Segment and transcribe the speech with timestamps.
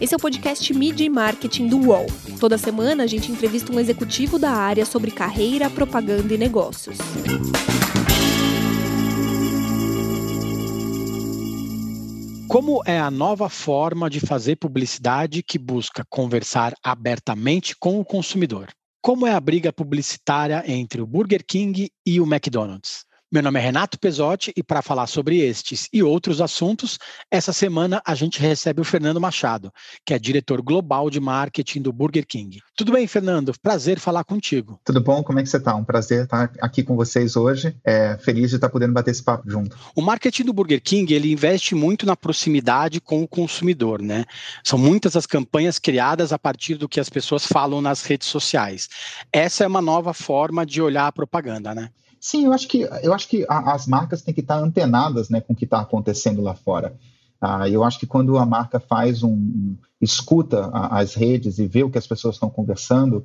[0.00, 2.06] Esse é o podcast Media e Marketing do UOL.
[2.40, 6.96] Toda semana a gente entrevista um executivo da área sobre carreira, propaganda e negócios.
[12.48, 18.70] Como é a nova forma de fazer publicidade que busca conversar abertamente com o consumidor?
[19.02, 23.04] Como é a briga publicitária entre o Burger King e o McDonald's?
[23.32, 26.98] Meu nome é Renato Pesotti e para falar sobre estes e outros assuntos,
[27.30, 29.72] essa semana a gente recebe o Fernando Machado,
[30.04, 32.60] que é diretor global de marketing do Burger King.
[32.76, 33.52] Tudo bem, Fernando?
[33.62, 34.80] Prazer falar contigo.
[34.84, 35.22] Tudo bom?
[35.22, 35.76] Como é que você está?
[35.76, 37.76] Um prazer estar aqui com vocês hoje.
[37.84, 39.78] É, feliz de estar podendo bater esse papo junto.
[39.94, 44.24] O marketing do Burger King ele investe muito na proximidade com o consumidor, né?
[44.64, 48.88] São muitas as campanhas criadas a partir do que as pessoas falam nas redes sociais.
[49.32, 51.90] Essa é uma nova forma de olhar a propaganda, né?
[52.20, 55.40] Sim, eu acho que, eu acho que a, as marcas têm que estar antenadas né,
[55.40, 56.94] com o que está acontecendo lá fora.
[57.40, 61.66] Ah, eu acho que quando a marca faz um, um escuta a, as redes e
[61.66, 63.24] vê o que as pessoas estão conversando,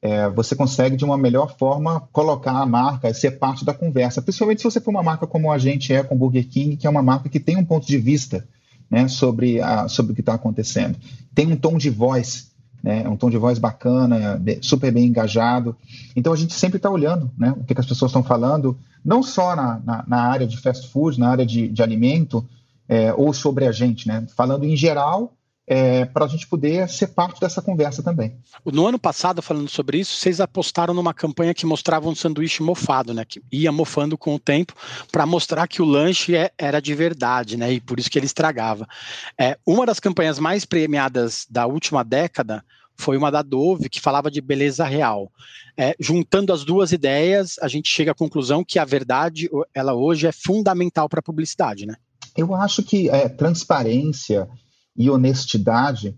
[0.00, 4.22] é, você consegue de uma melhor forma colocar a marca, ser parte da conversa.
[4.22, 6.90] Principalmente se você for uma marca como a gente é com Burger King, que é
[6.90, 8.46] uma marca que tem um ponto de vista
[8.88, 10.96] né, sobre, a, sobre o que está acontecendo.
[11.34, 13.02] Tem um tom de voz né?
[13.04, 15.76] É um tom de voz bacana, super bem engajado.
[16.14, 19.22] Então a gente sempre está olhando né, o que, que, as pessoas estão falando, não
[19.22, 22.44] só na, na, na, área de fast food, na área de, de alimento,
[22.88, 24.26] é, ou sobre a gente, né?
[24.36, 25.32] Falando em geral
[25.66, 28.36] é, para a gente poder ser parte dessa conversa também.
[28.64, 33.12] No ano passado, falando sobre isso, vocês apostaram numa campanha que mostrava um sanduíche mofado,
[33.12, 33.24] né?
[33.24, 34.74] Que ia mofando com o tempo
[35.10, 37.72] para mostrar que o lanche é, era de verdade, né?
[37.72, 38.86] E por isso que ele estragava.
[39.38, 42.64] É, uma das campanhas mais premiadas da última década
[42.98, 45.30] foi uma da Dove que falava de beleza real.
[45.76, 50.26] É, juntando as duas ideias, a gente chega à conclusão que a verdade, ela hoje
[50.26, 51.96] é fundamental para a publicidade, né?
[52.36, 54.48] Eu acho que é, transparência
[54.96, 56.16] e honestidade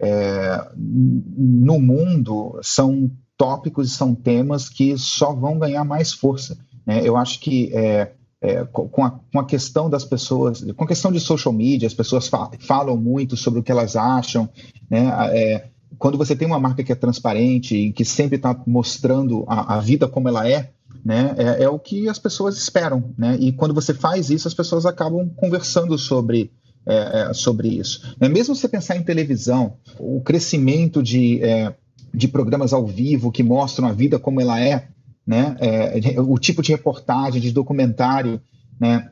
[0.00, 6.58] é, no mundo são tópicos e são temas que só vão ganhar mais força.
[6.86, 7.00] Né?
[7.04, 11.12] Eu acho que é, é, com, a, com, a, questão das pessoas, com a questão
[11.12, 14.48] de social media, as pessoas fa falam muito sobre o que elas acham.
[14.88, 15.10] Né?
[15.32, 15.68] É,
[15.98, 19.80] quando você tem uma marca que é transparente e que sempre está mostrando a, a,
[19.80, 20.70] vida como ela é,
[21.04, 23.12] né, é, é, o que as pessoas esperam.
[23.16, 23.36] Né?
[23.38, 26.50] E quando você faz isso, as pessoas acabam conversando sobre
[26.86, 28.14] é, é, sobre isso.
[28.20, 31.74] É, mesmo você pensar em televisão, o crescimento de, é,
[32.12, 34.88] de programas ao vivo que mostram a vida como ela é,
[35.26, 38.40] né, é, o tipo de reportagem, de documentário,
[38.78, 39.10] né,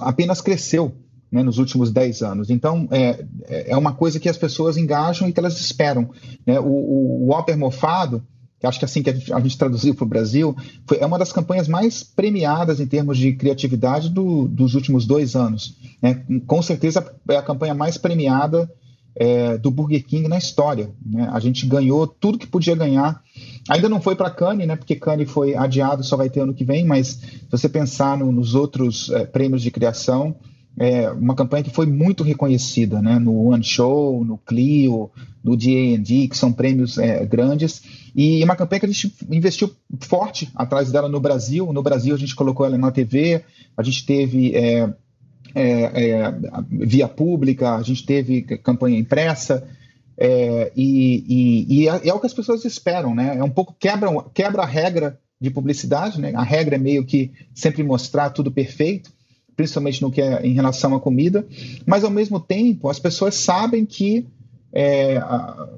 [0.00, 0.94] apenas cresceu
[1.30, 2.50] né, nos últimos 10 anos.
[2.50, 6.10] Então, é, é uma coisa que as pessoas engajam e que elas esperam.
[6.46, 6.60] Né?
[6.60, 8.22] O, o, o Mofado,
[8.62, 10.56] que acho que assim que a gente, a gente traduziu para o Brasil,
[10.86, 15.34] foi, é uma das campanhas mais premiadas em termos de criatividade do, dos últimos dois
[15.34, 15.76] anos.
[16.00, 16.22] Né?
[16.46, 18.70] Com certeza é a campanha mais premiada
[19.16, 20.90] é, do Burger King na história.
[21.04, 21.28] Né?
[21.32, 23.20] A gente ganhou tudo que podia ganhar.
[23.68, 24.76] Ainda não foi para Cannes, né?
[24.76, 28.30] porque Cannes foi adiado, só vai ter ano que vem, mas se você pensar no,
[28.30, 30.36] nos outros é, prêmios de criação,
[30.78, 33.18] é uma campanha que foi muito reconhecida, né?
[33.18, 35.10] No One Show, no Clio,
[35.44, 37.82] no D&D, que são prêmios é, grandes,
[38.14, 41.72] e uma campanha que a gente investiu forte atrás dela no Brasil.
[41.72, 43.42] No Brasil a gente colocou ela na TV,
[43.76, 44.92] a gente teve é,
[45.54, 46.34] é, é,
[46.70, 49.68] via pública, a gente teve campanha impressa,
[50.16, 53.36] é, e, e, e, é, é o que as pessoas esperam, né?
[53.36, 56.32] É um pouco quebra, quebra a regra de publicidade, né?
[56.34, 59.10] A regra é meio que sempre mostrar tudo perfeito
[59.56, 61.46] principalmente no que é em relação à comida,
[61.86, 64.26] mas ao mesmo tempo as pessoas sabem que
[64.72, 65.68] é, a,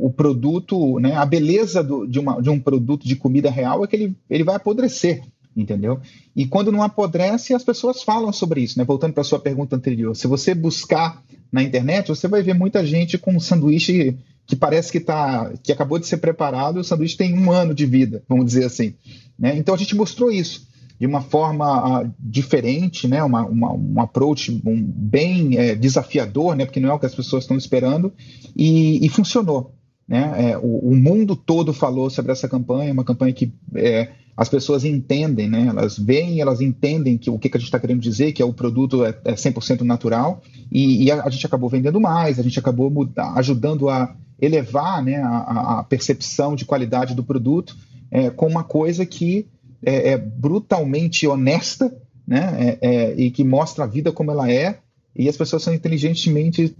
[0.00, 3.86] o produto, né, a beleza do, de, uma, de um produto de comida real é
[3.86, 5.22] que ele, ele vai apodrecer,
[5.56, 6.00] entendeu?
[6.34, 8.84] E quando não apodrece, as pessoas falam sobre isso, né?
[8.84, 12.84] Voltando para a sua pergunta anterior, se você buscar na internet, você vai ver muita
[12.84, 17.16] gente com um sanduíche que parece que tá, que acabou de ser preparado, o sanduíche
[17.16, 18.94] tem um ano de vida, vamos dizer assim.
[19.38, 19.56] Né?
[19.58, 20.67] Então a gente mostrou isso
[20.98, 23.22] de uma forma uh, diferente, né?
[23.22, 26.64] uma, uma, um approach um, bem é, desafiador, né?
[26.64, 28.12] porque não é o que as pessoas estão esperando,
[28.56, 29.74] e, e funcionou.
[30.08, 30.50] Né?
[30.50, 34.84] É, o, o, mundo todo falou sobre essa campanha, uma campanha que é, as pessoas
[34.84, 35.66] entendem, né?
[35.68, 38.44] elas veem, elas entendem que o que, que a gente está querendo dizer, que é
[38.44, 40.42] o produto é, é 100% natural,
[40.72, 42.90] e, e a, a, gente acabou vendendo mais, a gente acabou
[43.36, 47.76] ajudando a elevar né, a, a percepção de qualidade do produto
[48.10, 49.46] é, com uma coisa que
[49.84, 51.94] é, é brutalmente honesta,
[52.26, 52.78] né?
[52.80, 54.78] É, é, e que mostra a vida como ela é,
[55.16, 56.76] e as pessoas são inteligentemente,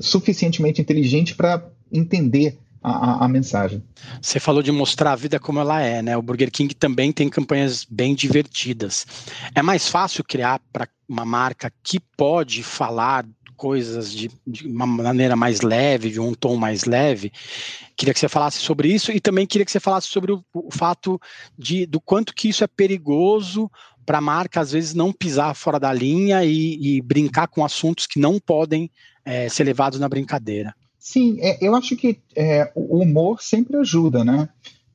[0.00, 1.62] suficientemente inteligentes para
[1.92, 3.82] entender a, a, a, mensagem.
[4.22, 6.16] Você falou de mostrar a vida como ela é, né?
[6.16, 9.04] O Burger King também tem campanhas bem divertidas.
[9.54, 15.34] É mais fácil criar para uma marca que pode falar coisas de, de, uma maneira
[15.34, 17.32] mais leve, de um tom mais leve.
[17.96, 20.70] Queria que você falasse sobre isso e também queria que você falasse sobre o, o
[20.70, 21.20] fato
[21.58, 23.70] de, do quanto que isso é perigoso
[24.04, 28.06] para a marca, às vezes, não pisar fora da linha e, e brincar com assuntos
[28.06, 28.88] que não podem
[29.24, 30.72] é, ser levados na brincadeira.
[30.98, 34.48] Sim, é, eu acho que é, o humor sempre ajuda, né?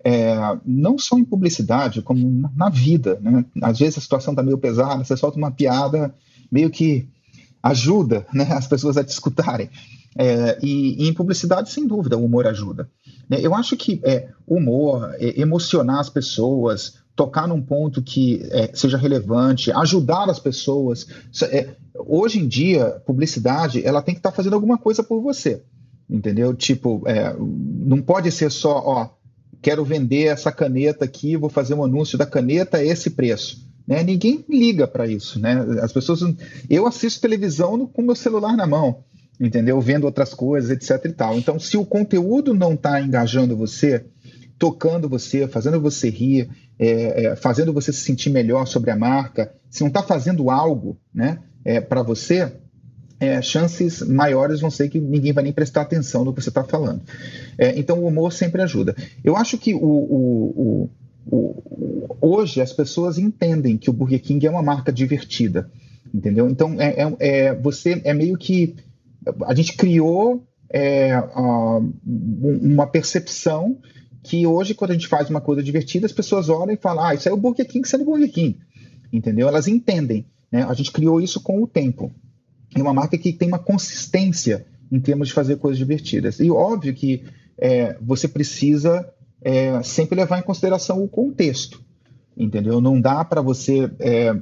[0.04, 0.36] É,
[0.66, 3.46] não só em publicidade, como na vida, né?
[3.62, 6.16] Às vezes a situação está meio pesada, você solta uma piada,
[6.52, 7.08] meio que
[7.62, 9.70] ajuda né, as pessoas a te escutarem.
[10.18, 12.90] É, e, e, em publicidade, sem dúvida, o humor ajuda.
[13.30, 13.40] Né?
[13.42, 18.98] Eu acho que é, humor, é, emocionar as pessoas, tocar num ponto que é, seja
[18.98, 21.08] relevante, ajudar as pessoas.
[21.44, 25.64] É, hoje em dia, publicidade, ela tem que estar tá fazendo alguma coisa por você,
[26.10, 26.54] entendeu?
[26.54, 29.10] Tipo, é, não pode ser só, ó,
[29.62, 33.71] quero vender essa caneta aqui, vou fazer um anúncio da caneta a esse preço.
[33.88, 34.04] Né?
[34.04, 35.66] Ninguém liga para isso, né?
[35.82, 36.22] As pessoas,
[36.70, 39.04] eu assisto televisão no, com meu celular na mão,
[39.40, 39.80] entendeu?
[39.82, 41.06] Vendo outras coisas, etc.
[41.06, 41.38] e tal.
[41.38, 44.06] Então, se o conteúdo não está engajando você,
[44.58, 49.54] tocando você, fazendo você rir, é, é, fazendo você se sentir melhor sobre a marca,
[49.70, 52.52] se não está fazendo algo né, é, para você,
[53.20, 56.64] é, chances maiores vão ser que ninguém vai nem prestar atenção no que você está
[56.64, 57.02] falando.
[57.56, 58.96] É, então o humor sempre ajuda.
[59.24, 60.90] Eu acho que o, o, o,
[62.22, 65.70] hoje as pessoas entendem que o Burger King é uma marca divertida,
[66.14, 66.50] entendeu?
[66.50, 68.76] Então é, é, é você é meio que
[69.44, 70.46] a gente criou
[72.06, 73.78] uma percepção
[74.24, 77.14] que hoje, quando a gente faz uma coisa divertida, as pessoas olham e falam, ah,
[77.14, 78.60] isso é o Burger King sendo Burger King,
[79.12, 79.48] entendeu?
[79.48, 80.64] Elas entendem, né?
[80.64, 82.12] A gente criou isso com o tempo.
[82.76, 86.40] É uma marca que tem uma consistência em termos de fazer coisas divertidas.
[86.40, 87.24] E óbvio que
[87.58, 89.08] é, você precisa
[89.42, 91.82] é, sempre levar em consideração o contexto,
[92.38, 92.80] entendeu?
[92.80, 94.36] Não dá para você é,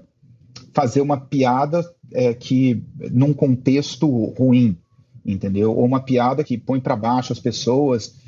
[0.73, 4.07] fazer uma piada é, que num contexto
[4.37, 4.77] ruim,
[5.25, 5.75] entendeu?
[5.75, 8.19] Ou uma piada que põe para baixo as pessoas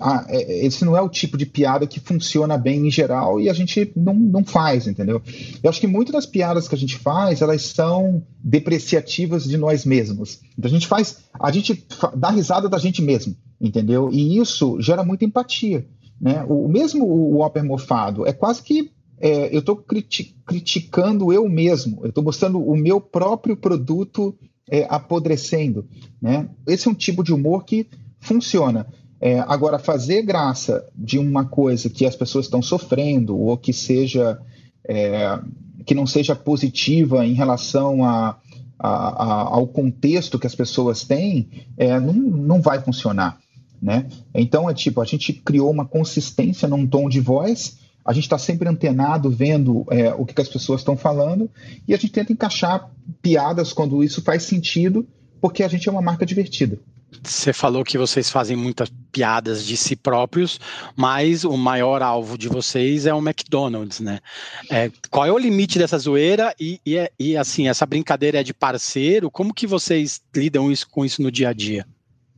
[0.00, 3.54] ah, esse não é o tipo de piada que funciona bem em geral e a
[3.54, 5.22] gente não, não faz, entendeu?
[5.62, 9.84] Eu acho que muitas das piadas que a gente faz, elas são depreciativas de nós
[9.84, 10.40] mesmos.
[10.58, 14.10] Então a gente faz, a gente dá risada da gente mesmo, entendeu?
[14.12, 15.86] E isso gera muita empatia,
[16.20, 16.44] né?
[16.48, 22.00] O mesmo o Whopper mofado é quase que é, eu estou criti criticando eu mesmo,
[22.02, 24.36] eu estou mostrando o meu próprio produto
[24.70, 25.86] é, apodrecendo,
[26.20, 26.48] né?
[26.66, 27.86] Esse é um tipo de humor que
[28.20, 28.86] funciona.
[29.20, 34.38] É, agora, fazer graça de uma coisa que as pessoas estão sofrendo ou que seja
[34.86, 35.38] é,
[35.86, 38.36] que não seja positiva em relação a,
[38.78, 43.38] a, a, ao contexto que as pessoas têm, é, não, não vai funcionar.
[43.80, 44.06] Né?
[44.34, 48.38] Então, é tipo, a gente criou uma consistência num tom de voz, a gente está
[48.38, 51.50] sempre antenado, vendo é, o que, que as pessoas estão falando,
[51.86, 52.90] e a gente tenta encaixar
[53.20, 55.06] piadas quando isso faz sentido,
[55.40, 56.78] porque a gente é uma marca divertida.
[57.22, 60.60] Você falou que vocês fazem muitas piadas de si próprios,
[60.94, 64.20] mas o maior alvo de vocês é o McDonald's, né?
[64.70, 68.42] É, qual é o limite dessa zoeira e, e, é, e, assim, essa brincadeira é
[68.42, 69.30] de parceiro?
[69.30, 71.86] Como que vocês lidam isso, com isso no dia a dia?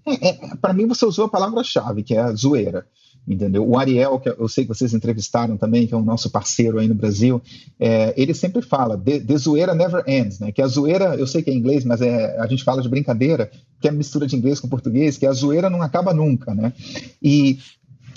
[0.21, 2.87] É, Para mim, você usou a palavra-chave, que é a zoeira
[3.33, 3.69] entendeu?
[3.69, 6.89] O Ariel, que eu sei que vocês entrevistaram também, que é o nosso parceiro aí
[6.89, 7.43] no Brasil,
[7.79, 10.51] é, ele sempre fala, the, the zoeira never ends, né?
[10.51, 13.51] Que a zoeira, eu sei que é inglês, mas é, a gente fala de brincadeira,
[13.81, 16.73] que é mistura de inglês com português, que a zoeira não acaba nunca, né?
[17.23, 17.59] E,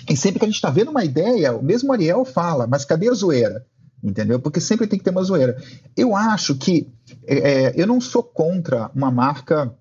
[0.09, 3.09] e sempre que a gente está vendo uma ideia, o mesmo Ariel fala, mas cadê
[3.09, 3.65] a zoeira?
[4.03, 4.39] Entendeu?
[4.39, 5.61] Porque sempre tem que ter uma zoeira.
[5.95, 6.87] Eu acho que
[7.27, 9.71] é, é eu não sou contra uma marca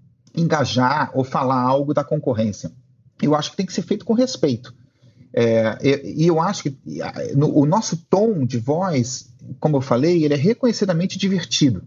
[0.41, 2.73] engajar ou falar algo da concorrência.
[3.23, 4.75] Eu acho que tem que ser feito com respeito.
[5.33, 6.79] É, e, eu acho que
[7.37, 9.31] no, o nosso tom de voz,
[9.61, 11.83] como eu falei, ele é reconhecidamente divertido.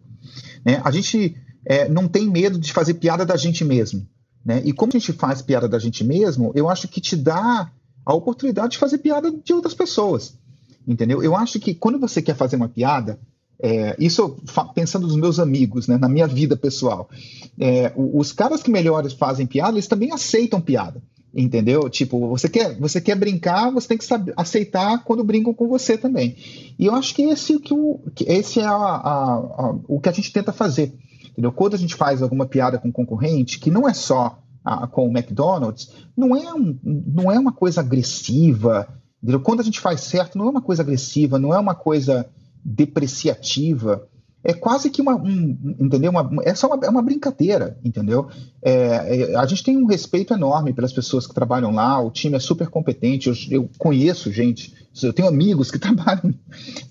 [0.65, 0.81] Né?
[0.83, 4.07] A gente é, não tem medo de fazer piada da gente mesmo.
[4.45, 4.61] Né?
[4.65, 7.71] E como a gente faz piada da gente mesmo, eu acho que te dá
[8.05, 10.37] a oportunidade de fazer piada de outras pessoas.
[10.85, 11.23] Entendeu?
[11.23, 13.17] Eu acho que quando você quer fazer uma piada,
[13.61, 14.37] é, isso
[14.75, 17.09] pensando nos meus amigos, né, na minha vida pessoal,
[17.59, 21.01] é, os caras que melhores fazem piada, eles também aceitam piada.
[21.35, 21.89] Entendeu?
[21.89, 25.97] Tipo, você quer, você quer brincar, você tem que saber, aceitar quando brincam com você
[25.97, 26.35] também.
[26.77, 30.09] E eu acho que esse, que o, que esse é a, a, a, o que
[30.09, 30.93] a gente tenta fazer.
[31.31, 31.51] Entendeu?
[31.51, 34.37] Quando a gente faz alguma piada com concorrente, que não é só
[34.91, 38.87] com o McDonald's, não é, um, não é uma coisa agressiva.
[39.21, 39.39] Entendeu?
[39.39, 42.29] Quando a gente faz certo, não é uma coisa agressiva, não é uma coisa
[42.63, 44.07] depreciativa
[44.43, 46.11] é quase que uma, um, entendeu?
[46.11, 48.27] Uma, é só uma, é uma brincadeira, entendeu?
[48.61, 52.35] É, é, a gente tem um respeito enorme pelas pessoas que trabalham lá, o time
[52.35, 56.33] é super competente, eu, eu conheço gente, eu tenho amigos que trabalham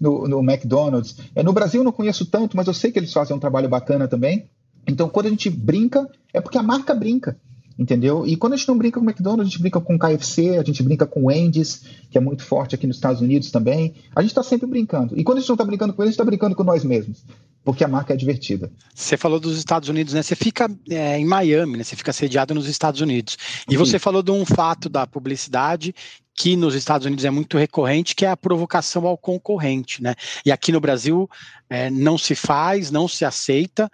[0.01, 1.17] no, no McDonald's.
[1.35, 3.69] É, no Brasil eu não conheço tanto, mas eu sei que eles fazem um trabalho
[3.69, 4.47] bacana também.
[4.87, 7.37] Então, quando a gente brinca, é porque a marca brinca
[7.79, 8.27] entendeu?
[8.27, 10.59] E quando a gente não brinca com o McDonald's, a gente brinca com o KFC,
[10.59, 13.95] a gente brinca com o Wendy's, que é muito forte aqui nos Estados Unidos também.
[14.15, 15.19] A gente está sempre brincando.
[15.19, 16.85] E quando a gente não está brincando com eles, a gente está brincando com nós
[16.85, 17.25] mesmos,
[17.65, 18.71] porque a marca é divertida.
[18.95, 20.23] Você falou dos Estados Unidos, né?
[20.23, 21.85] Você fica é, em Miami, né?
[21.85, 23.37] Você fica sediado nos Estados Unidos.
[23.69, 23.77] E Sim.
[23.79, 25.95] você falou de um fato da publicidade
[26.35, 30.15] que nos Estados Unidos é muito recorrente, que é a provocação ao concorrente, né?
[30.45, 31.29] E aqui no Brasil
[31.69, 33.91] é, não se faz, não se aceita.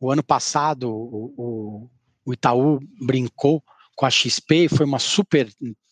[0.00, 1.88] O ano passado, o, o
[2.28, 3.62] o Itaú brincou
[3.96, 5.48] com a XP, foi uma super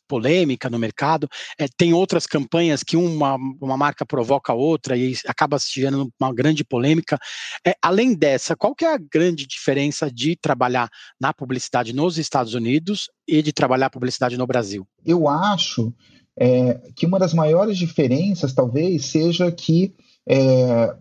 [0.07, 1.27] polêmica no mercado.
[1.59, 6.33] É, tem outras campanhas que uma, uma marca provoca outra e acaba se gerando uma
[6.33, 7.19] grande polêmica.
[7.67, 12.53] É, além dessa, qual que é a grande diferença de trabalhar na publicidade nos Estados
[12.53, 14.87] Unidos e de trabalhar publicidade no Brasil?
[15.05, 15.93] Eu acho
[16.39, 19.95] é, que uma das maiores diferenças, talvez, seja que,
[20.29, 20.95] é,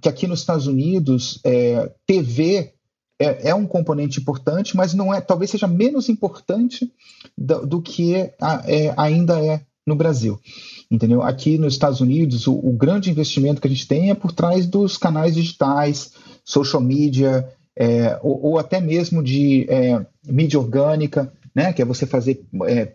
[0.00, 2.77] que aqui nos Estados Unidos, é, TV
[3.18, 6.90] é, é, um componente importante, mas não é, talvez seja menos importante
[7.36, 10.38] do, do que a, é, ainda é no Brasil.
[10.90, 11.22] Entendeu?
[11.22, 14.66] Aqui nos Estados Unidos, o, o, grande investimento que a gente tem é por trás
[14.66, 16.12] dos canais digitais,
[16.44, 21.72] social media, é, ou, ou, até mesmo de é, mídia orgânica, né?
[21.72, 22.92] que é você fazer é,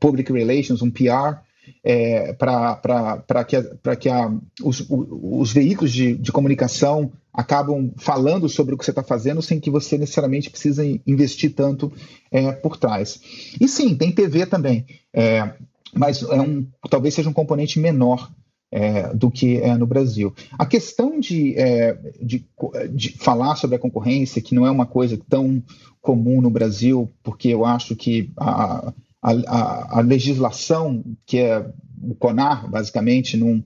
[0.00, 1.40] public relations, um PR,
[1.84, 8.74] é, para que, pra que a, os, os veículos de, de comunicação acabam falando sobre
[8.74, 11.92] o que você está fazendo sem que você necessariamente precisa investir tanto
[12.30, 13.20] é, por trás.
[13.60, 15.54] E sim, tem TV também, é,
[15.94, 18.30] mas é um, talvez seja um componente menor
[18.70, 20.34] é, do que é no Brasil.
[20.58, 22.44] A questão de, é, de,
[22.90, 25.62] de, falar sobre a concorrência, que não é uma coisa tão
[26.00, 28.92] comum no Brasil, porque eu acho que a,
[29.22, 31.64] a, a legislação, que é
[32.02, 33.64] o CONAR, basicamente, não,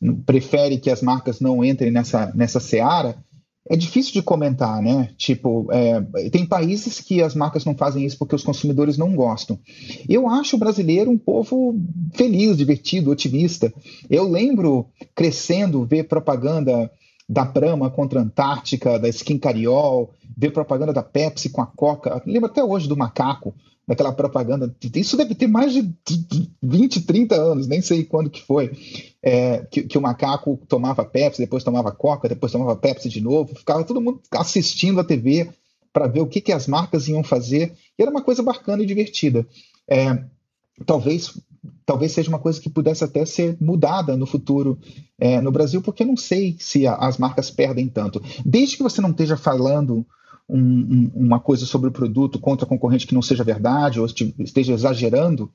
[0.00, 3.16] não, prefere que as marcas não entrem nessa, nessa seara,
[3.70, 5.10] é difícil de comentar, né?
[5.16, 9.58] Tipo, é, tem países que as marcas não fazem isso porque os consumidores não gostam.
[10.08, 11.78] Eu acho o brasileiro um povo
[12.14, 13.72] feliz, divertido, otimista.
[14.08, 16.90] Eu lembro crescendo ver propaganda
[17.28, 22.22] da Brahma contra a Antártica, da Skin Cariol, ver propaganda da Pepsi com a Coca.
[22.26, 23.54] lembro até hoje do macaco,
[23.88, 24.72] daquela propaganda.
[24.94, 25.90] Isso deve ter mais de
[26.62, 28.70] 20, 30 anos, nem sei quando que foi.
[29.22, 33.54] É, que, que, o macaco tomava Pepsi, depois tomava Coca, depois tomava Pepsi de novo.
[33.54, 35.48] Ficava todo mundo assistindo a TV
[35.90, 37.72] para ver o que, que as marcas iam fazer.
[37.98, 39.46] E era uma coisa bacana e divertida.
[39.88, 40.22] É,
[40.84, 41.32] talvez
[41.84, 44.78] talvez seja uma coisa que pudesse até ser mudada no futuro
[45.18, 48.22] é, no Brasil, porque eu não sei se a, as marcas perdem tanto.
[48.44, 50.06] Desde que você não esteja falando
[50.48, 54.06] um, um, uma coisa sobre o produto contra a concorrente que não seja verdade, ou
[54.06, 55.52] esteja exagerando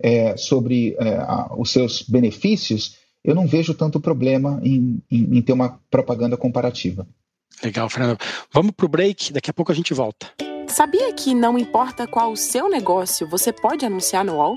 [0.00, 5.42] é, sobre é, a, os seus benefícios, eu não vejo tanto problema em, em, em
[5.42, 7.06] ter uma propaganda comparativa.
[7.62, 8.18] Legal, Fernando.
[8.52, 10.30] Vamos para o break, daqui a pouco a gente volta.
[10.68, 14.56] Sabia que não importa qual o seu negócio, você pode anunciar no UOL?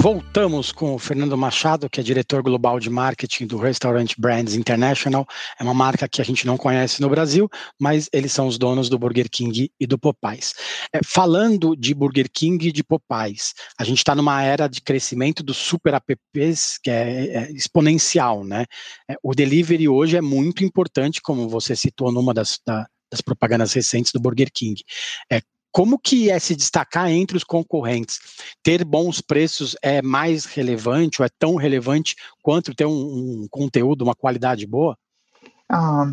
[0.00, 5.26] Voltamos com o Fernando Machado, que é diretor global de marketing do Restaurant Brands International.
[5.58, 7.50] É uma marca que a gente não conhece no Brasil,
[7.80, 10.54] mas eles são os donos do Burger King e do Popeyes.
[10.94, 15.42] É, falando de Burger King e de Popeyes, a gente está numa era de crescimento
[15.42, 18.66] dos super apps que é, é exponencial, né?
[19.10, 23.72] É, o delivery hoje é muito importante, como você citou numa das, da, das propagandas
[23.72, 24.80] recentes do Burger King.
[25.30, 25.40] É,
[25.78, 28.18] como que é se destacar entre os concorrentes?
[28.64, 32.90] Ter bons preços é mais relevante ou é tão relevante quanto ter um,
[33.44, 34.98] um conteúdo, uma qualidade boa?
[35.68, 36.12] Ah,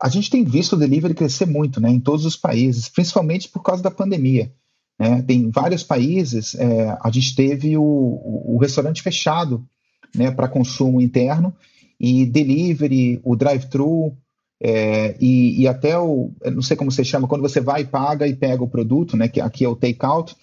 [0.00, 3.64] a gente tem visto o delivery crescer muito né, em todos os países, principalmente por
[3.64, 4.52] causa da pandemia.
[4.96, 5.20] Né?
[5.22, 9.66] Tem vários países, é, a gente teve o, o, restaurante fechado
[10.14, 11.52] né, para consumo interno
[11.98, 14.16] e delivery, o drive-thru,
[14.62, 18.36] é, e, e, até o, não sei como você chama, quando você vai, paga e
[18.36, 20.36] pega o produto, né, que aqui é o take-out,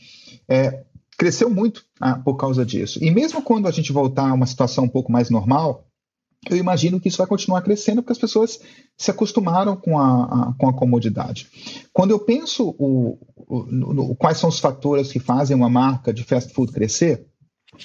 [0.47, 0.83] é,
[1.17, 3.03] cresceu muito ah, por causa disso.
[3.03, 5.85] E mesmo quando a gente voltar a uma situação um pouco mais normal,
[6.49, 8.59] eu imagino que isso vai continuar crescendo porque as pessoas
[8.95, 11.47] se acostumaram com a, a com a comodidade.
[11.91, 16.23] Quando eu penso o, o, no, quais são os fatores que fazem uma marca de
[16.23, 17.25] fast food crescer,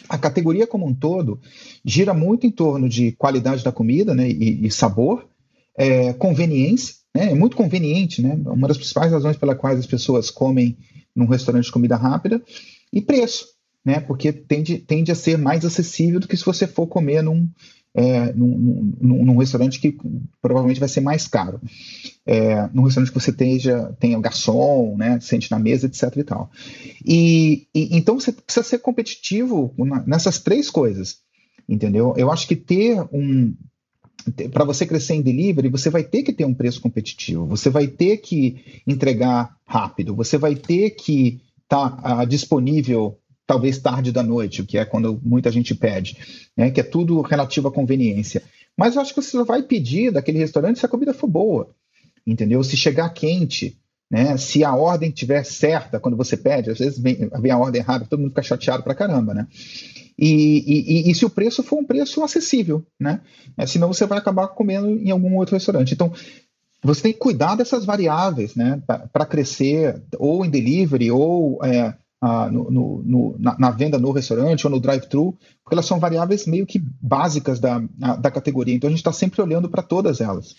[0.09, 1.41] a categoria como um todo
[1.85, 5.27] gira muito em torno de qualidade da comida né, e, e sabor,
[5.77, 7.31] é, conveniência, né?
[7.31, 8.39] É muito conveniente, né?
[8.47, 10.77] Uma das principais razões pela quais as pessoas comem
[11.15, 12.43] num restaurante de comida rápida
[12.93, 13.47] e preço,
[13.85, 14.01] né?
[14.01, 17.49] Porque tende, tende a ser mais acessível do que se você for comer num,
[17.95, 19.97] é, num, num, num, restaurante que
[20.41, 21.61] provavelmente vai ser mais caro.
[22.25, 26.17] É, num restaurante que você tenha, tenha garçom, né, sente na mesa, etc.
[26.17, 26.51] e tal.
[27.05, 29.75] E, e então você precisa ser competitivo
[30.07, 31.19] nessas três coisas,
[31.69, 32.15] entendeu?
[32.17, 33.55] Eu acho que ter um
[34.53, 37.87] para você crescer em delivery, você vai ter que ter um preço competitivo, você vai
[37.87, 44.23] ter que entregar rápido, você vai ter que estar tá, uh, disponível talvez tarde da
[44.23, 46.17] noite, o que é quando muita gente pede,
[46.57, 48.43] né, que é tudo relativo à conveniência.
[48.77, 51.75] Mas eu acho que você vai pedir daquele restaurante se a comida for boa,
[52.27, 52.63] entendeu?
[52.65, 53.77] Se chegar quente,
[54.13, 54.37] né?
[54.37, 58.05] Se a ordem estiver certa quando você pede, às vezes vem, vem, a ordem errada,
[58.05, 59.47] todo mundo fica chateado pra caramba, né?
[60.19, 63.23] E, e, e, se o preço for um preço acessível, né?
[63.57, 65.95] É, senão você vai acabar comendo em algum outro restaurante.
[65.95, 66.13] Então,
[66.85, 68.83] você tem que cuidar dessas variáveis, né?
[68.87, 74.13] Para crescer, ou em delivery, ou é, ah, no, no, no, na, na, venda no
[74.13, 75.33] restaurante ou no drive-thru,
[75.65, 77.83] porque elas são variáveis meio que básicas da,
[78.21, 78.75] da categoria.
[78.75, 80.55] Então, a gente está sempre olhando para todas elas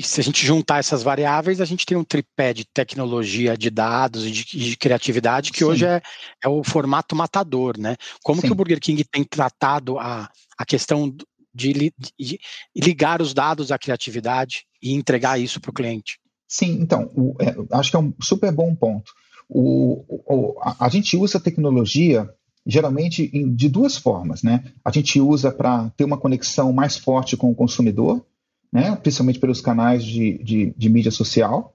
[0.00, 4.26] se a gente juntar essas variáveis, a gente tem um tripé de tecnologia de dados
[4.26, 5.64] e de, de criatividade que Sim.
[5.64, 6.02] hoje é,
[6.42, 7.96] é, o formato matador, né?
[8.22, 8.46] Como Sim.
[8.46, 11.14] que o Burger King tem tratado a, a questão
[11.54, 12.40] de, de
[12.76, 16.20] ligar os dados à criatividade e entregar isso para o cliente?
[16.46, 19.12] Sim, então, o, é, acho que é um super bom ponto.
[19.48, 22.28] O, o, a, a gente usa tecnologia
[22.66, 24.62] geralmente em, de duas formas, né?
[24.84, 28.24] A gente usa para ter uma conexão mais forte com o consumidor,
[28.72, 31.74] né, principalmente pelos canais de, de, de mídia social,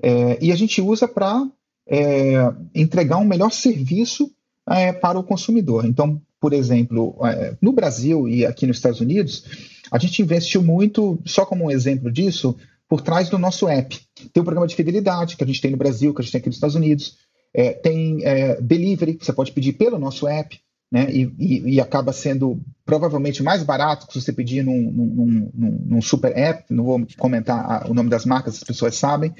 [0.00, 1.46] é, e a gente usa para
[1.86, 2.36] é,
[2.74, 4.30] entregar um melhor serviço
[4.68, 5.84] é, para o consumidor.
[5.84, 9.44] Então, por exemplo, é, no Brasil e aqui nos Estados Unidos,
[9.90, 12.56] a gente investiu muito, só como um exemplo disso,
[12.88, 13.98] por trás do nosso app.
[14.32, 16.38] Tem um programa de fidelidade que a gente tem no Brasil, que a gente tem
[16.38, 17.16] aqui nos Estados Unidos.
[17.52, 20.58] É, tem é, delivery, que você pode pedir pelo nosso app
[20.90, 21.10] né?
[21.10, 26.02] E, e, e, acaba sendo provavelmente mais barato que você pedir num, num, num, num
[26.02, 26.72] super app.
[26.72, 29.34] Não vou comentar a, o nome das marcas, as pessoas sabem.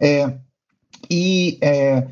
[0.00, 0.32] É,
[1.10, 2.06] e é,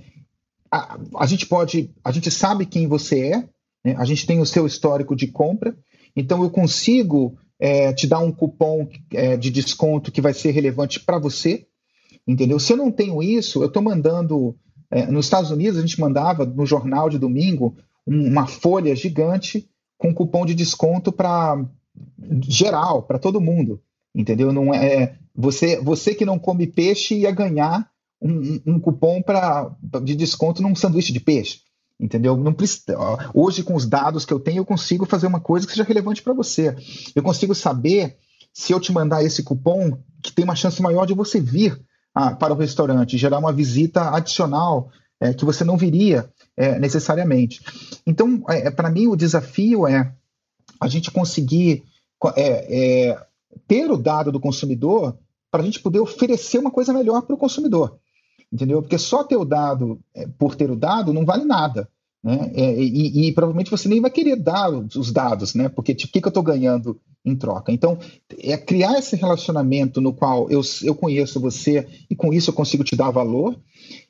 [0.71, 3.49] a, a, gente pode, a gente sabe quem você é,
[3.85, 3.97] né?
[3.97, 5.75] a gente tem o seu histórico de compra,
[6.15, 11.01] então eu consigo é, te dar um cupom é, de desconto que vai ser relevante
[11.01, 11.67] para você,
[12.27, 12.59] entendeu?
[12.59, 14.57] Se eu não tenho isso, eu estou mandando.
[14.91, 17.75] É, nos Estados Unidos, a gente mandava no jornal de domingo
[18.07, 21.65] uma folha gigante com cupom de desconto para
[22.43, 23.81] geral, para todo mundo,
[24.15, 24.53] entendeu?
[24.53, 27.89] Não é, é você você que não come peixe ia ganhar
[28.21, 31.61] um, um cupom para de desconto num sanduíche de peixe,
[31.99, 32.37] entendeu?
[32.37, 32.97] Não precisa,
[33.33, 36.23] hoje com os dados que eu tenho eu consigo fazer uma coisa que seja relevante
[36.23, 36.75] para você.
[37.15, 38.17] Eu consigo saber
[38.53, 41.81] se eu te mandar esse cupom que tem uma chance maior de você vir
[42.15, 44.91] ah, para o restaurante, gerar uma visita adicional
[45.25, 47.63] é, que você não viria é, necessariamente.
[48.07, 50.13] Então, é, é para mim, o desafio é
[50.79, 51.83] a gente conseguir
[52.37, 53.19] é,
[53.67, 55.17] ter o dado do consumidor
[55.51, 57.99] para a gente poder oferecer uma coisa melhor para o consumidor.
[58.53, 58.83] Entendeu?
[58.83, 59.99] Porque só ter o dado
[60.39, 61.89] por ter o dado não vale nada.
[62.23, 62.53] Né?
[62.55, 65.69] E, e, provavelmente você nem vai querer dar os dados, né?
[65.69, 67.73] Porque tipo, o que, que eu estou ganhando em troca?
[67.73, 67.99] Então,
[68.39, 72.85] é criar esse relacionamento no qual eu, eu conheço você e com isso eu consigo
[72.85, 73.59] te dar valor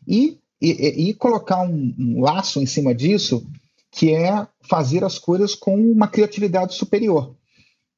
[0.07, 0.38] e
[0.72, 3.46] e, e, colocar um, um, laço em cima disso,
[3.90, 7.35] que é fazer as coisas com uma criatividade superior,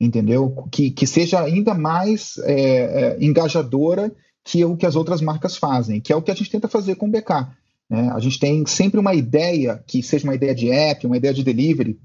[0.01, 0.67] entendeu?
[0.71, 6.01] Que, que seja ainda mais é, é, engajadora que o que as outras marcas fazem,
[6.01, 7.49] que é o que a gente tenta fazer com o BK.
[7.89, 8.11] Né?
[8.13, 11.43] A gente tem sempre uma ideia que seja uma ideia de app, uma ideia de
[11.43, 11.99] delivery,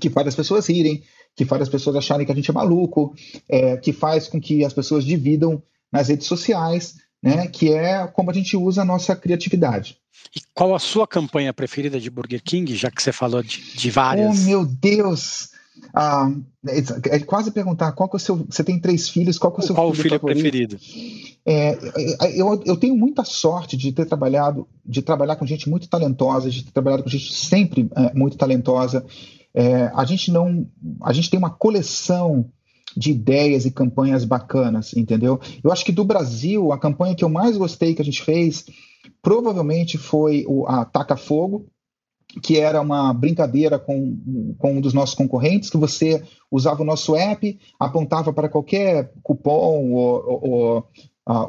[0.00, 1.02] que faz as pessoas rirem,
[1.34, 3.14] que faz as pessoas acharem que a gente é maluco,
[3.48, 6.96] é, que faz com que as pessoas dividam nas redes sociais,
[7.26, 9.98] né, que é como a gente usa a nossa criatividade.
[10.34, 13.90] E qual a sua campanha preferida de Burger King, já que você falou de, de
[13.90, 14.40] várias?
[14.40, 15.50] Oh, meu Deus!
[15.94, 16.30] Ah,
[16.68, 18.36] é, é, quase perguntar qual que é o seu.
[18.48, 20.78] Você tem três filhos, qual que é o seu qual filho, filho preferido?
[21.44, 21.78] É,
[22.22, 26.50] é, eu, eu tenho muita sorte de ter trabalhado, de trabalhar com gente muito talentosa,
[26.50, 29.04] de ter trabalhado com gente sempre é, muito talentosa.
[29.54, 30.66] É, a gente não,
[31.02, 32.50] a gente tem uma coleção
[32.96, 35.38] de ideias e campanhas bacanas, entendeu?
[35.62, 38.64] Eu acho que do Brasil, a campanha que eu mais gostei que a gente fez
[39.20, 41.66] provavelmente foi o a Taca Fogo,
[42.42, 47.14] que era uma brincadeira com, com um dos nossos concorrentes, que você usava o nosso
[47.14, 50.88] app, apontava para qualquer cupom ou, ou,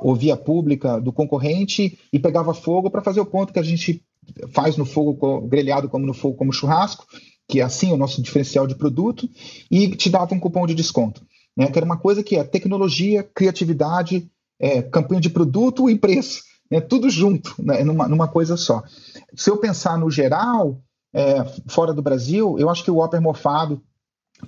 [0.02, 4.04] ou via pública do concorrente e pegava fogo para fazer o ponto que a gente
[4.50, 7.06] faz no fogo grelhado como no fogo como churrasco,
[7.48, 9.30] que é assim o nosso diferencial de produto,
[9.72, 11.22] e te dava um cupom de desconto
[11.58, 11.68] né?
[11.68, 16.82] que era uma coisa que é tecnologia, criatividade é, campanha de produto e preço, né,
[16.82, 18.84] tudo junto, né, numa, numa coisa só.
[19.36, 20.82] Se eu pensar no geral,
[21.14, 23.82] é, fora do Brasil, eu acho que o Whopper mofado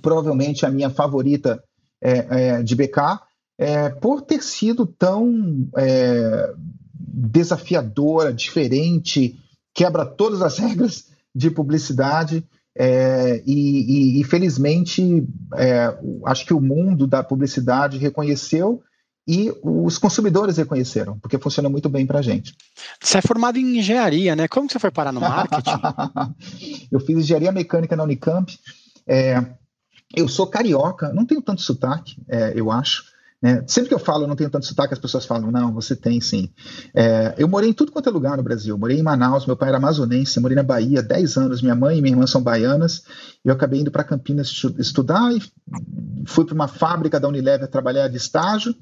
[0.02, 1.62] provavelmente a minha favorita
[2.00, 3.20] é, é, de BK,
[3.58, 6.54] é, por ter sido tão é,
[6.94, 9.38] desafiadora, diferente,
[9.74, 12.46] quebra todas as regras de publicidade.
[12.76, 18.82] É, e, e, e, felizmente, é, acho que o mundo da publicidade reconheceu
[19.26, 22.54] e os consumidores reconheceram, porque funciona muito bem para a gente.
[23.00, 24.48] Você é formado em engenharia, né?
[24.48, 25.70] Como você foi parar no marketing?
[26.90, 28.58] eu fiz engenharia mecânica na Unicamp.
[29.06, 29.44] É,
[30.16, 33.04] eu sou carioca, não tenho tanto sotaque, é, eu acho.
[33.42, 33.64] Né?
[33.66, 36.20] Sempre que eu falo eu não tenho tanto sotaque, as pessoas falam, não, você tem
[36.20, 36.50] sim.
[36.94, 38.76] É, eu morei em tudo quanto é lugar no Brasil.
[38.76, 42.02] Morei em Manaus, meu pai era amazonense, morei na Bahia 10 anos, minha mãe e
[42.02, 43.02] minha irmã são baianas.
[43.44, 44.48] Eu acabei indo para Campinas
[44.78, 45.40] estudar e
[46.26, 48.74] fui para uma fábrica da Unilever trabalhar de estágio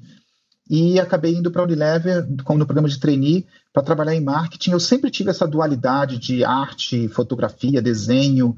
[0.69, 4.71] e acabei indo para a Unilever, como no programa de trainee, para trabalhar em marketing.
[4.71, 8.55] Eu sempre tive essa dualidade de arte, fotografia, desenho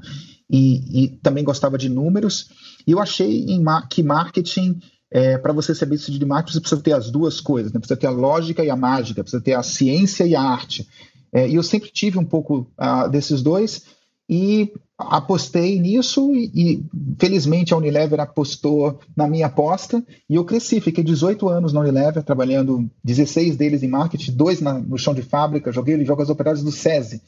[0.50, 2.50] e, e também gostava de números.
[2.86, 3.46] E eu achei
[3.88, 4.78] que marketing,
[5.12, 7.78] é, para você saber isso de marketing, você precisa ter as duas coisas, né?
[7.78, 10.88] precisa ter a lógica e a mágica, precisa ter a ciência e a arte.
[11.30, 13.84] É, e eu sempre tive um pouco uh, desses dois
[14.28, 16.84] e apostei nisso e, e,
[17.18, 22.22] felizmente a Unilever apostou na minha aposta e eu cresci, fiquei 18 anos na Unilever
[22.22, 26.72] trabalhando 16 deles em marketing, dois na, no chão de fábrica, joguei jogos operários do
[26.72, 27.20] SESI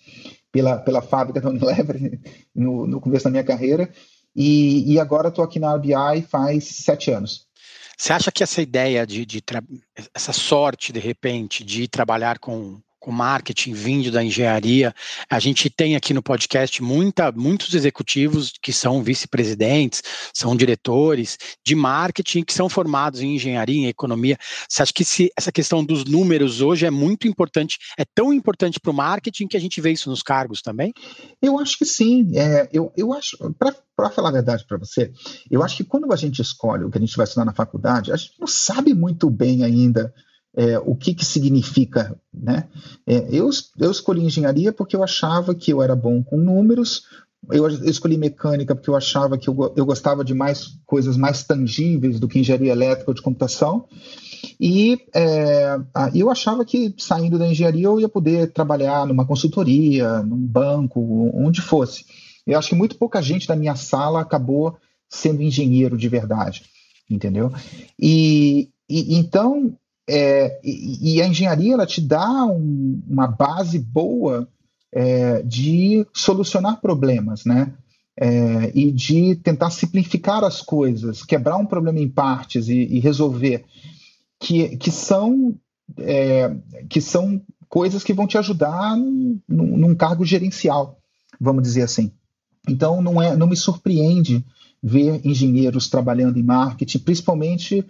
[0.51, 2.19] pela, pela fábrica da Unilever
[2.55, 3.91] no, no começo da minha carreira.
[4.37, 7.47] E, e agora estou aqui na RBI faz sete anos.
[7.97, 9.43] Você acha que essa ideia de, de
[10.15, 14.95] essa sorte, de repente, de trabalhar com com marketing vindo da engenharia.
[15.29, 21.75] A gente tem aqui no podcast muita, muitos executivos que são vice-presidentes, são diretores de
[21.75, 24.39] marketing que são formados em engenharia, em economia.
[24.67, 28.81] Você acha que se, essa questão dos números hoje é muito importante, é tão importante
[28.81, 30.91] para o marketing que a gente vê isso nos cargos também?
[31.43, 32.33] Eu acho que sim.
[32.35, 35.13] É, eu, eu acho, para falar a verdade para você,
[35.51, 38.11] eu acho que quando a gente escolhe o que a gente vai estudar na faculdade,
[38.11, 40.11] a gente não sabe muito bem ainda
[40.57, 42.17] é, o que, que significa.
[42.33, 42.69] Né?
[43.07, 47.05] É, eu, eu escolhi engenharia porque eu achava que eu era bom com números,
[47.51, 51.45] eu, eu escolhi mecânica porque eu achava que eu, eu gostava de mais coisas mais
[51.45, 53.87] tangíveis do que engenharia elétrica ou de computação.
[54.61, 55.77] E é,
[56.15, 61.61] eu achava que saindo da engenharia eu ia poder trabalhar numa consultoria, num banco, onde
[61.61, 62.05] fosse.
[62.47, 64.77] Eu acho que muito pouca gente da minha sala acabou
[65.09, 66.63] sendo engenheiro de verdade,
[67.11, 67.53] entendeu?
[67.99, 69.77] E, e então
[70.09, 74.49] é, e, e, a engenharia ela te dá um, uma base boa
[74.93, 77.73] é, de solucionar problemas, né?
[78.17, 83.65] É, e de tentar simplificar as coisas, quebrar um problema em partes e, e resolver,
[84.39, 85.57] que, que, são,
[85.99, 86.55] é,
[86.89, 91.01] que são coisas que vão te ajudar num, num cargo gerencial,
[91.41, 92.13] vamos dizer assim.
[92.69, 94.45] Então, não, é, não me surpreende
[94.81, 97.85] ver engenheiros trabalhando em marketing, principalmente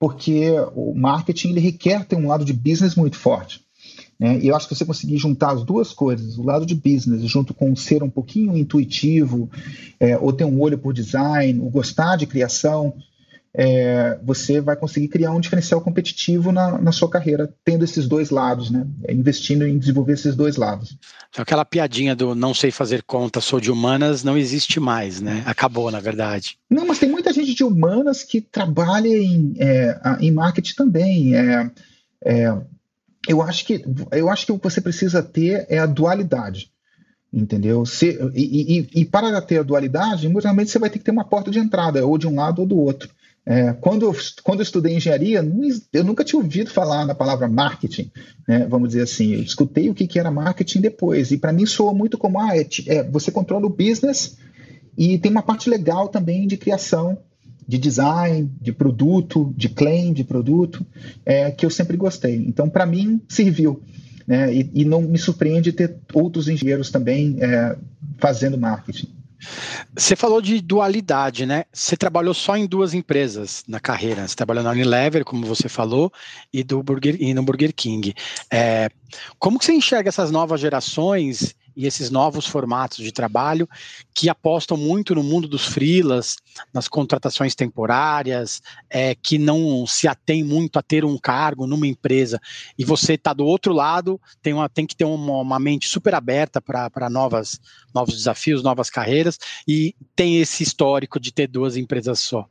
[0.00, 3.60] porque o marketing ele requer ter um lado de business muito forte.
[4.18, 4.38] Né?
[4.38, 7.52] E eu acho que você conseguir juntar as duas coisas, o lado de business, junto
[7.52, 9.50] com ser um pouquinho intuitivo,
[10.00, 12.94] é, ou ter um olho por design, ou gostar de criação,
[13.52, 18.30] é, você vai conseguir criar um diferencial competitivo na, na sua carreira, tendo esses dois
[18.30, 18.86] lados, né?
[19.08, 20.96] Investindo em desenvolver esses dois lados.
[21.28, 25.42] Então, aquela piadinha do não sei fazer conta, sou de humanas, não existe mais, né?
[25.46, 26.58] Acabou, na verdade.
[26.70, 31.34] Não, mas tem muita gente de humanas que trabalha em, é, em marketing também.
[31.34, 31.70] É,
[32.24, 32.56] é,
[33.28, 36.70] eu, acho que, eu acho que o que você precisa ter é a dualidade
[37.32, 37.86] entendeu?
[37.86, 41.24] Se, e, e, e, para ter a dualidade, normalmente você vai ter que ter uma
[41.24, 43.08] porta de entrada, ou de um lado ou do outro.
[43.44, 45.44] É, quando, eu, quando eu estudei engenharia,
[45.92, 48.10] eu nunca tinha ouvido falar na palavra marketing,
[48.46, 49.32] né, vamos dizer assim.
[49.34, 52.56] Eu escutei o que, que era marketing depois, e para mim soa muito como ah,
[52.56, 54.36] é, é, você controla o business
[54.96, 57.18] e tem uma parte legal também de criação,
[57.66, 60.84] de design, de produto, de claim de produto,
[61.24, 62.36] é, que eu sempre gostei.
[62.36, 63.82] Então, para mim, serviu.
[64.26, 67.76] Né, e, e, não me surpreende ter outros engenheiros também é,
[68.18, 69.08] fazendo marketing.
[69.96, 71.64] Você falou de dualidade, né?
[71.72, 74.26] Você trabalhou só em duas empresas na carreira.
[74.26, 76.12] Você trabalhou na Unilever, como você falou,
[76.52, 78.14] e, do Burger, e no Burger King.
[78.50, 78.90] É,
[79.38, 83.68] como que você enxerga essas novas gerações e esses novos formatos de trabalho
[84.14, 86.36] que apostam muito no mundo dos freelas,
[86.72, 92.40] nas contratações temporárias, é, que não se atém muito a ter um cargo numa empresa
[92.78, 96.14] e você está do outro lado, tem, uma, tem que ter uma, uma mente super
[96.14, 97.60] aberta para novos
[98.08, 102.46] desafios, novas carreiras e tem esse histórico de ter duas empresas só.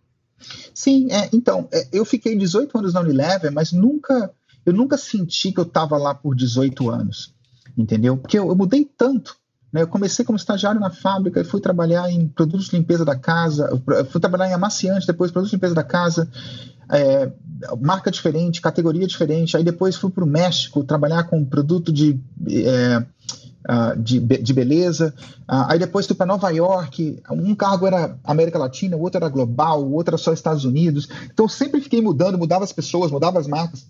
[0.73, 4.34] Sim, é, então, é, eu fiquei 18 anos na Unilever, mas nunca
[4.65, 7.34] eu nunca senti que eu estava lá por 18 anos,
[7.77, 8.17] entendeu?
[8.17, 9.36] Porque eu, eu mudei tanto.
[9.71, 9.82] Né?
[9.82, 13.69] Eu comecei como estagiário na fábrica e fui trabalhar em produtos de limpeza da casa,
[14.10, 16.29] fui trabalhar em amaciante, depois produtos de limpeza da casa,
[16.91, 17.32] é,
[17.79, 19.55] marca diferente, categoria diferente.
[19.55, 22.19] Aí depois fui para o México trabalhar com produto de.
[22.47, 23.05] É,
[23.69, 25.13] Uh, de, de, beleza.
[25.41, 27.21] Uh, aí depois fui para Nova York.
[27.29, 31.10] Um cargo era América Latina, o outro era global, o outro era só Estados Unidos.
[31.25, 33.86] Então sempre fiquei mudando, mudava as pessoas, mudava as marcas,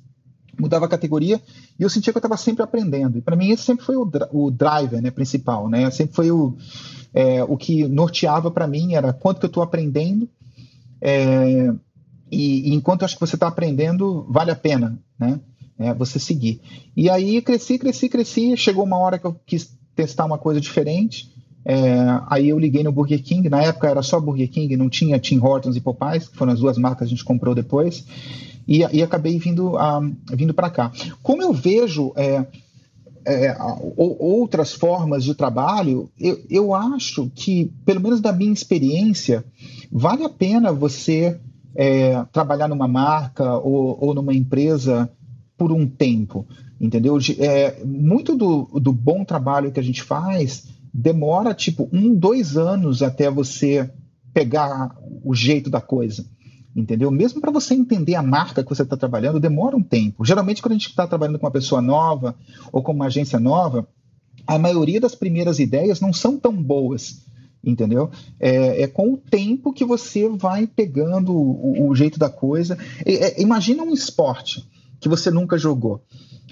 [0.60, 1.42] mudava a categoria
[1.80, 3.18] e eu sentia que eu estava sempre aprendendo.
[3.18, 5.90] E para mim esse sempre foi o, o driver né, principal, né?
[5.92, 6.56] Sempre foi o,
[7.14, 10.28] é, o que norteava para mim era quanto que eu estou aprendendo.
[11.02, 11.74] É,
[12.32, 15.40] e, e, enquanto eu acho que você está aprendendo, vale a pena, né?
[15.78, 16.62] É, você seguir.
[16.96, 18.58] E aí cresci, cresci, cresci.
[18.58, 21.32] Chegou uma hora que eu quis testar uma coisa diferente.
[21.66, 21.76] É,
[22.28, 23.48] aí eu liguei no Burger King.
[23.50, 26.60] Na época era só Burger King, não tinha Tim Hortons e Popeyes, que foram as
[26.60, 28.06] duas marcas que a gente comprou depois.
[28.70, 29.74] E, e acabei vindo,
[30.32, 30.92] vindo para cá.
[31.24, 32.46] Como eu vejo é,
[33.26, 33.58] é,
[33.98, 39.44] outras formas de trabalho, eu, eu acho que, pelo menos da minha experiência,
[39.92, 41.40] vale a pena você
[41.76, 45.10] é, trabalhar numa marca ou, ou numa empresa
[45.58, 46.46] por um tempo,
[46.80, 47.18] entendeu?
[47.40, 53.02] É, muito do, do bom trabalho que a gente faz demora tipo um, dois anos
[53.02, 53.90] até você
[54.32, 56.24] pegar o jeito da coisa,
[56.76, 57.10] entendeu?
[57.12, 60.26] Mesmo para você entender a marca que você está trabalhando, demora um tempo.
[60.26, 62.36] Geralmente, quando a gente está trabalhando com uma pessoa nova
[62.72, 63.88] ou com uma agência nova,
[64.46, 67.28] a maioria das primeiras ideias não são tão boas
[67.64, 68.10] entendeu?
[68.40, 72.78] É, é, com o tempo que você vai pegando o, o jeito da coisa.
[73.06, 74.68] É, é, imagina um esporte
[75.00, 76.04] que você nunca jogou,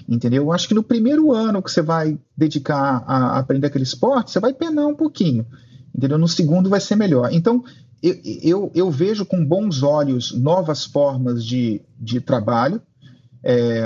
[0.08, 0.44] entendeu?
[0.44, 4.40] Eu acho que no primeiro ano que você vai dedicar a, aprender aquele esporte, você
[4.40, 5.46] vai penar um pouquinho,
[5.94, 6.18] entendeu?
[6.18, 7.30] No segundo vai ser melhor.
[7.32, 7.64] Então,
[8.02, 12.80] eu, eu, eu vejo com bons olhos novas formas de, de trabalho,
[13.42, 13.82] é,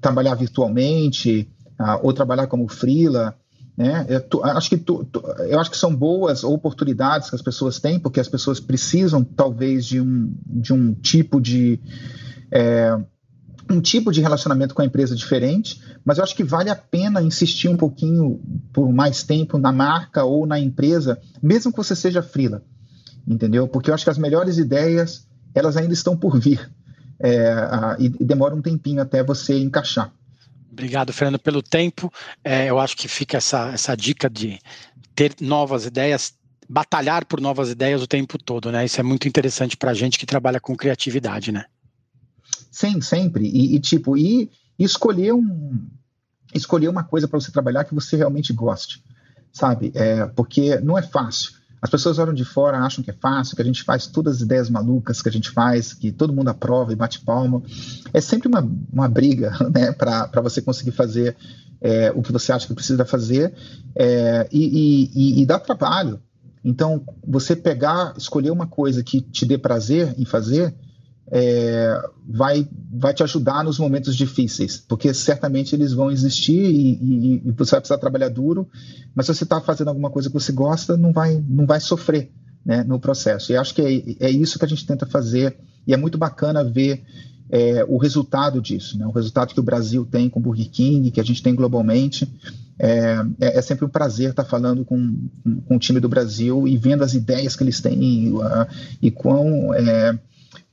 [0.00, 3.36] trabalhar virtualmente, ah, ou trabalhar como freela,
[3.76, 4.04] né?
[4.08, 7.78] Eu, tu, acho que tu, tu, eu acho que são boas oportunidades que as pessoas
[7.78, 11.80] têm, porque as pessoas precisam talvez de um, de um tipo de
[12.50, 12.98] é,
[13.70, 17.22] um tipo de relacionamento com a empresa diferente, mas eu acho que vale a pena
[17.22, 18.40] insistir um pouquinho
[18.72, 22.64] por mais tempo na marca ou na empresa, mesmo que você seja freela,
[23.28, 23.68] entendeu?
[23.68, 26.70] Porque eu acho que as melhores ideias elas ainda estão por vir
[27.18, 30.12] é, a, e, demora um tempinho até você encaixar.
[30.70, 32.12] Obrigado, Fernando, pelo tempo.
[32.44, 34.58] É, eu acho que fica essa, essa dica de
[35.14, 36.34] ter novas ideias,
[36.68, 38.84] batalhar por novas ideias o tempo todo, né?
[38.84, 41.64] Isso é muito interessante para a gente que trabalha com criatividade, né?
[42.70, 43.48] Sim, sempre.
[43.48, 45.88] E, e tipo, e escolher um
[46.54, 49.02] escolher uma coisa para você trabalhar que você realmente goste,
[49.52, 49.92] sabe?
[49.94, 51.57] É, porque não é fácil.
[51.80, 54.42] As pessoas olham de fora, acham que é fácil, que a gente faz todas as
[54.42, 57.62] ideias malucas que a gente faz, que todo mundo aprova e bate palma.
[58.12, 61.36] É sempre uma, uma briga né, para você conseguir fazer
[61.80, 63.54] é, o que você acha que precisa fazer
[63.94, 66.20] é, e, e, e dá trabalho.
[66.64, 70.74] Então, você pegar, escolher uma coisa que te dê prazer em fazer,
[71.30, 77.42] é, vai, vai te ajudar nos momentos difíceis, porque certamente eles vão existir e, e,
[77.44, 78.68] e você vai precisar trabalhar duro,
[79.14, 82.30] mas se você está fazendo alguma coisa que você gosta, não vai, não vai sofrer
[82.64, 83.52] né, no processo.
[83.52, 86.64] E acho que é, é isso que a gente tenta fazer, e é muito bacana
[86.64, 87.02] ver
[87.50, 91.10] é, o resultado disso, né, o resultado que o Brasil tem com o Burger King,
[91.10, 92.30] que a gente tem globalmente.
[92.80, 95.28] É, é, é sempre um prazer estar falando com,
[95.66, 98.32] com, o time do Brasil e vendo as ideias que eles têm e,
[99.02, 100.16] e quão é,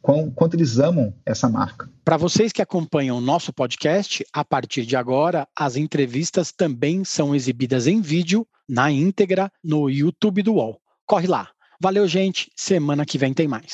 [0.06, 1.90] quão, quanto eles amam essa marca.
[2.04, 7.34] Para vocês que acompanham o nosso podcast, a partir de agora, as entrevistas também são
[7.34, 10.80] exibidas em vídeo, na íntegra, no YouTube do UOL.
[11.08, 11.50] Corre lá.
[11.82, 12.52] Valeu, gente.
[12.56, 13.74] Semana que vem tem mais.